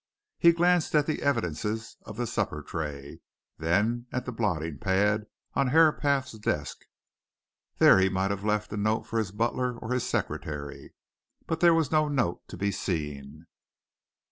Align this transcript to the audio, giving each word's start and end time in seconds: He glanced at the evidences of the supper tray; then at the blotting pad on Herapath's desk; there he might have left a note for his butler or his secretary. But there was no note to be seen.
He 0.39 0.51
glanced 0.51 0.95
at 0.95 1.05
the 1.05 1.21
evidences 1.21 1.95
of 2.07 2.17
the 2.17 2.25
supper 2.25 2.63
tray; 2.63 3.19
then 3.59 4.07
at 4.11 4.25
the 4.25 4.31
blotting 4.31 4.79
pad 4.79 5.27
on 5.53 5.67
Herapath's 5.67 6.39
desk; 6.39 6.85
there 7.77 7.99
he 7.99 8.09
might 8.09 8.31
have 8.31 8.43
left 8.43 8.73
a 8.73 8.77
note 8.77 9.03
for 9.03 9.19
his 9.19 9.29
butler 9.29 9.77
or 9.77 9.93
his 9.93 10.03
secretary. 10.03 10.95
But 11.45 11.59
there 11.59 11.75
was 11.75 11.91
no 11.91 12.07
note 12.07 12.47
to 12.47 12.57
be 12.57 12.71
seen. 12.71 13.45